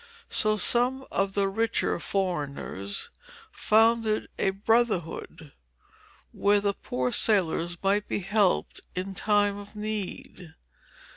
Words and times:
So 0.31 0.57
some 0.57 1.05
of 1.11 1.35
the 1.35 1.47
richer 1.47 1.99
foreigners 1.99 3.09
founded 3.51 4.29
a 4.39 4.49
Brotherhood, 4.49 5.51
where 6.31 6.59
the 6.59 6.73
poor 6.73 7.11
sailors 7.11 7.77
might 7.83 8.07
be 8.07 8.21
helped 8.21 8.81
in 8.95 9.13
time 9.13 9.57
of 9.59 9.75
need. 9.75 10.55